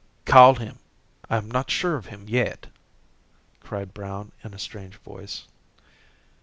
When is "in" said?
4.43-4.51